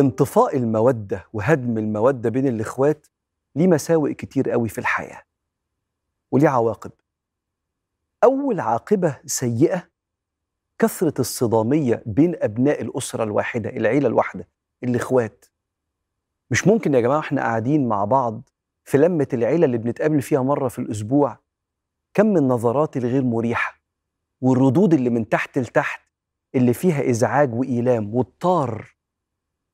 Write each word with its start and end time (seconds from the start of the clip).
انطفاء 0.00 0.56
المودة 0.56 1.26
وهدم 1.32 1.78
المودة 1.78 2.30
بين 2.30 2.46
الإخوات 2.46 3.06
ليه 3.54 3.66
مساوئ 3.66 4.14
كتير 4.14 4.50
قوي 4.50 4.68
في 4.68 4.78
الحياة. 4.78 5.22
وليه 6.30 6.48
عواقب. 6.48 6.90
أول 8.24 8.60
عاقبة 8.60 9.18
سيئة 9.26 9.88
كثرة 10.78 11.20
الصدامية 11.20 12.02
بين 12.06 12.34
أبناء 12.42 12.82
الأسرة 12.82 13.24
الواحدة 13.24 13.70
العيلة 13.70 14.08
الواحدة 14.08 14.48
الإخوات. 14.84 15.44
مش 16.50 16.66
ممكن 16.66 16.94
يا 16.94 17.00
جماعة 17.00 17.18
إحنا 17.20 17.40
قاعدين 17.42 17.88
مع 17.88 18.04
بعض 18.04 18.48
في 18.84 18.98
لمة 18.98 19.28
العيلة 19.32 19.64
اللي 19.64 19.78
بنتقابل 19.78 20.22
فيها 20.22 20.42
مرة 20.42 20.68
في 20.68 20.78
الأسبوع. 20.78 21.38
كم 22.14 22.26
من 22.26 22.36
النظرات 22.36 22.96
الغير 22.96 23.22
مريحة 23.24 23.80
والردود 24.40 24.94
اللي 24.94 25.10
من 25.10 25.28
تحت 25.28 25.58
لتحت 25.58 26.00
اللي 26.54 26.72
فيها 26.74 27.10
إزعاج 27.10 27.54
وإيلام 27.54 28.14
والطار 28.14 28.94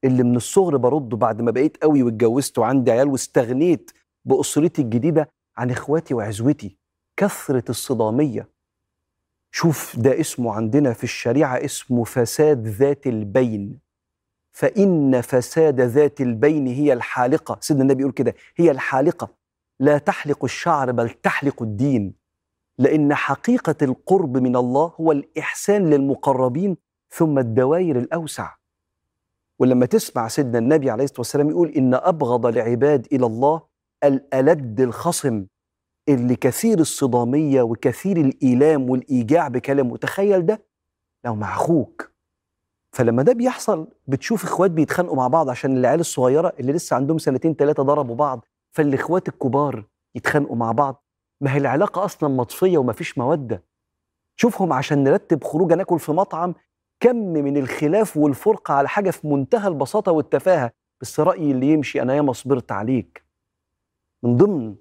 اللي 0.07 0.23
من 0.23 0.37
الصغر 0.37 0.77
برده 0.77 1.17
بعد 1.17 1.43
ما 1.43 1.51
بقيت 1.51 1.77
قوي 1.83 2.03
واتجوزت 2.03 2.59
وعندي 2.59 2.91
عيال 2.91 3.09
واستغنيت 3.09 3.91
بأسرتي 4.25 4.83
الجديدة 4.83 5.31
عن 5.57 5.71
إخواتي 5.71 6.15
وعزوتي 6.15 6.79
كثرة 7.17 7.65
الصدامية. 7.69 8.49
شوف 9.55 9.97
ده 9.99 10.21
اسمه 10.21 10.53
عندنا 10.53 10.93
في 10.93 11.05
الشريعة 11.05 11.65
اسمه 11.65 12.05
فساد 12.05 12.67
ذات 12.67 13.07
البين. 13.07 13.81
فإن 14.53 15.21
فساد 15.21 15.81
ذات 15.81 16.21
البين 16.21 16.67
هي 16.67 16.93
الحالقة. 16.93 17.59
سيدنا 17.61 17.83
النبي 17.83 18.01
يقول 18.01 18.13
كده 18.13 18.35
هي 18.57 18.71
الحالقة. 18.71 19.29
لا 19.81 19.99
تحلق 19.99 20.45
الشعر 20.45 20.93
بل 20.93 21.11
تحلق 21.11 21.63
الدين. 21.63 22.15
لأن 22.79 23.15
حقيقة 23.15 23.77
القرب 23.83 24.39
من 24.39 24.57
الله 24.57 24.93
هو 25.01 25.13
الإحسان 25.13 25.91
للمقربين 25.91 26.77
ثم 27.11 27.39
الدوائر 27.39 27.99
الأوسع. 27.99 28.55
ولما 29.59 29.87
تسمع 29.87 30.29
سيدنا 30.29 30.59
النبي 30.59 30.91
عليه 30.91 31.05
الصلاة 31.05 31.21
والسلام 31.21 31.51
يقول 31.51 31.69
إن 31.69 31.95
أبغض 31.95 32.47
العباد 32.47 33.07
إلى 33.13 33.27
الله 33.27 33.63
الألد 34.05 34.81
الخصم 34.81 35.47
اللي 36.09 36.37
كثير 36.37 36.79
الصدامية 36.79 37.63
وكثير 37.63 38.17
الإيلام 38.17 38.91
والإيجاع 38.91 39.49
بكلامه. 39.49 39.97
تخيل 39.97 40.47
ده 40.47 40.63
لو 41.25 41.35
مع 41.35 41.55
أخوك. 41.55 42.13
فلما 42.93 43.23
ده 43.23 43.33
بيحصل 43.33 43.89
بتشوف 44.07 44.45
إخوات 44.45 44.71
بيتخانقوا 44.71 45.17
مع 45.17 45.29
بعض 45.29 45.51
عشان 45.51 45.77
العيال 45.77 46.01
الصغيرة 46.01 46.53
اللي 46.61 46.73
لسه 46.73 46.97
عندهم 46.97 47.19
سنتين 47.19 47.55
ثلاثة 47.55 47.83
ضربوا 47.83 48.15
بعض 48.17 48.45
فالإخوات 48.73 49.29
الكبار 49.29 49.85
يتخانقوا 50.15 50.57
مع 50.57 50.73
بعض. 50.73 51.05
ما 51.41 51.55
هي 51.55 51.59
العلاقة 51.59 52.05
أصلا 52.05 52.29
مطفية 52.29 52.79
ومفيش 52.79 53.19
مودة. 53.19 53.63
شوفهم 54.37 54.73
عشان 54.73 55.05
نرتب 55.05 55.45
خروجة 55.45 55.75
ناكل 55.75 55.99
في 55.99 56.13
مطعم 56.13 56.55
كم 57.01 57.17
من 57.17 57.57
الخلاف 57.57 58.17
والفرقة 58.17 58.75
على 58.75 58.89
حاجة 58.89 59.11
في 59.11 59.27
منتهى 59.29 59.69
البساطة 59.69 60.13
والتفاهة 60.13 60.73
بس 61.01 61.21
رأيي 61.21 61.51
اللي 61.51 61.67
يمشي 61.73 62.03
أنا 62.03 62.15
ياما 62.17 62.33
صبرت 62.33 62.73
عليك. 62.73 63.25
من 64.23 64.37
ضمن 64.37 64.77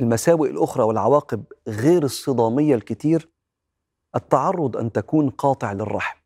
المساوئ 0.00 0.50
الأخرى 0.50 0.82
والعواقب 0.84 1.44
غير 1.68 2.02
الصدامية 2.02 2.74
الكتير 2.74 3.28
التعرض 4.16 4.76
أن 4.76 4.92
تكون 4.92 5.30
قاطع 5.30 5.72
للرحم. 5.72 6.18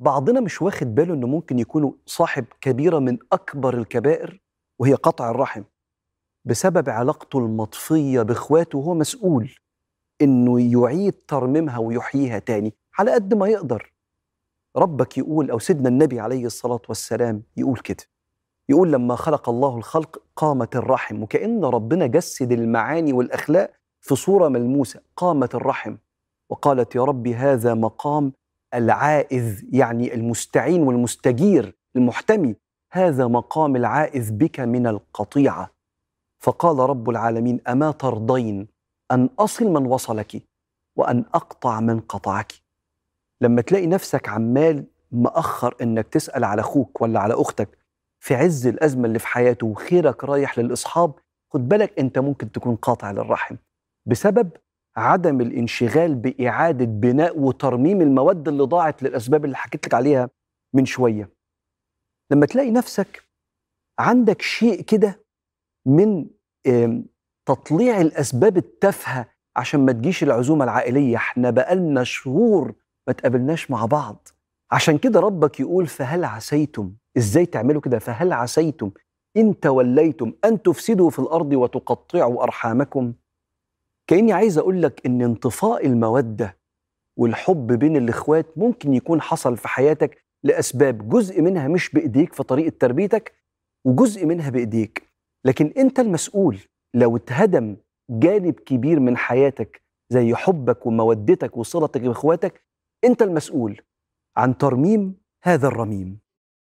بعضنا 0.00 0.40
مش 0.40 0.62
واخد 0.62 0.94
باله 0.94 1.14
إنه 1.14 1.26
ممكن 1.26 1.58
يكون 1.58 1.98
صاحب 2.06 2.44
كبيرة 2.60 2.98
من 2.98 3.18
أكبر 3.32 3.78
الكبائر 3.78 4.40
وهي 4.78 4.94
قطع 4.94 5.30
الرحم 5.30 5.62
بسبب 6.44 6.88
علاقته 6.90 7.38
المطفية 7.38 8.22
بإخواته 8.22 8.78
وهو 8.78 8.94
مسؤول 8.94 9.54
إنه 10.22 10.80
يعيد 10.82 11.12
ترميمها 11.12 11.78
ويحييها 11.78 12.38
تاني 12.38 12.74
على 12.98 13.12
قد 13.14 13.34
ما 13.34 13.48
يقدر. 13.48 13.95
ربك 14.76 15.18
يقول 15.18 15.50
أو 15.50 15.58
سيدنا 15.58 15.88
النبي 15.88 16.20
عليه 16.20 16.46
الصلاة 16.46 16.80
والسلام 16.88 17.42
يقول 17.56 17.78
كده. 17.78 18.04
يقول 18.68 18.92
لما 18.92 19.16
خلق 19.16 19.48
الله 19.48 19.76
الخلق 19.76 20.22
قامت 20.36 20.76
الرحم. 20.76 21.22
وكأن 21.22 21.64
ربنا 21.64 22.06
جسد 22.06 22.52
المعاني 22.52 23.12
والأخلاق 23.12 23.72
في 24.00 24.14
صورة 24.14 24.48
ملموسة 24.48 25.00
قامت 25.16 25.54
الرحم. 25.54 25.96
وقالت 26.48 26.94
يا 26.94 27.04
رب 27.04 27.28
هذا 27.28 27.74
مقام 27.74 28.32
العائذ 28.74 29.64
يعني 29.72 30.14
المستعين 30.14 30.82
والمستجير 30.82 31.76
المحتمي. 31.96 32.56
هذا 32.92 33.26
مقام 33.26 33.76
العائذ 33.76 34.32
بك 34.32 34.60
من 34.60 34.86
القطيعة. 34.86 35.70
فقال 36.38 36.78
رب 36.78 37.10
العالمين 37.10 37.60
أما 37.68 37.90
ترضين 37.90 38.68
أن 39.10 39.28
أصل 39.38 39.64
من 39.64 39.86
وصلك 39.86 40.42
وأن 40.96 41.24
أقطع 41.34 41.80
من 41.80 42.00
قطعك. 42.00 42.65
لما 43.40 43.62
تلاقي 43.62 43.86
نفسك 43.86 44.28
عمال 44.28 44.84
مأخر 45.12 45.74
إنك 45.82 46.08
تسأل 46.08 46.44
على 46.44 46.60
أخوك 46.60 47.00
ولا 47.00 47.20
على 47.20 47.34
أختك 47.34 47.78
في 48.20 48.34
عز 48.34 48.66
الأزمة 48.66 49.04
اللي 49.06 49.18
في 49.18 49.26
حياته 49.26 49.66
وخيرك 49.66 50.24
رايح 50.24 50.58
للأصحاب 50.58 51.12
خد 51.52 51.68
بالك 51.68 51.98
أنت 51.98 52.18
ممكن 52.18 52.52
تكون 52.52 52.76
قاطع 52.76 53.10
للرحم 53.10 53.56
بسبب 54.06 54.50
عدم 54.96 55.40
الانشغال 55.40 56.14
بإعادة 56.14 56.84
بناء 56.84 57.38
وترميم 57.38 58.00
المواد 58.00 58.48
اللي 58.48 58.62
ضاعت 58.62 59.02
للأسباب 59.02 59.44
اللي 59.44 59.56
حكيت 59.56 59.86
لك 59.86 59.94
عليها 59.94 60.30
من 60.74 60.84
شوية. 60.84 61.30
لما 62.32 62.46
تلاقي 62.46 62.70
نفسك 62.70 63.22
عندك 63.98 64.42
شيء 64.42 64.80
كده 64.82 65.20
من 65.86 66.26
تطليع 67.48 68.00
الأسباب 68.00 68.56
التافهة 68.56 69.26
عشان 69.56 69.80
ما 69.86 69.92
تجيش 69.92 70.22
العزومة 70.22 70.64
العائلية 70.64 71.16
إحنا 71.16 71.50
بقالنا 71.50 72.04
شهور 72.04 72.74
ما 73.06 73.12
تقابلناش 73.12 73.70
مع 73.70 73.86
بعض. 73.86 74.28
عشان 74.72 74.98
كده 74.98 75.20
ربك 75.20 75.60
يقول 75.60 75.86
فهل 75.86 76.24
عسيتم؟ 76.24 76.92
إزاي 77.16 77.46
تعملوا 77.46 77.80
كده؟ 77.80 77.98
فهل 77.98 78.32
عسيتم؟ 78.32 78.90
إن 79.36 79.60
توليتم 79.60 80.32
أن 80.44 80.62
تفسدوا 80.62 81.10
في 81.10 81.18
الأرض 81.18 81.52
وتقطعوا 81.52 82.42
أرحامكم. 82.42 83.12
كأني 84.06 84.32
عايز 84.32 84.58
أقول 84.58 84.82
لك 84.82 85.06
إن 85.06 85.22
انطفاء 85.22 85.86
المودة 85.86 86.56
والحب 87.16 87.66
بين 87.72 87.96
الإخوات 87.96 88.46
ممكن 88.58 88.94
يكون 88.94 89.20
حصل 89.20 89.56
في 89.56 89.68
حياتك 89.68 90.24
لأسباب 90.44 91.08
جزء 91.08 91.42
منها 91.42 91.68
مش 91.68 91.90
بإيديك 91.90 92.32
في 92.32 92.42
طريقة 92.42 92.76
تربيتك 92.80 93.32
وجزء 93.84 94.26
منها 94.26 94.50
بإيديك. 94.50 95.02
لكن 95.44 95.72
أنت 95.76 96.00
المسؤول. 96.00 96.58
لو 96.94 97.16
اتهدم 97.16 97.76
جانب 98.10 98.54
كبير 98.54 99.00
من 99.00 99.16
حياتك 99.16 99.82
زي 100.10 100.34
حبك 100.34 100.86
ومودتك 100.86 101.56
وصلتك 101.56 102.00
باخواتك 102.00 102.65
أنت 103.06 103.22
المسؤول 103.22 103.80
عن 104.36 104.58
ترميم 104.58 105.14
هذا 105.42 105.68
الرميم. 105.68 106.20